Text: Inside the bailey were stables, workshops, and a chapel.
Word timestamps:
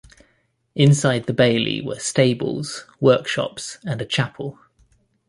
Inside 0.73 1.25
the 1.27 1.33
bailey 1.35 1.79
were 1.79 1.99
stables, 1.99 2.87
workshops, 2.99 3.77
and 3.85 4.01
a 4.01 4.05
chapel. 4.07 4.57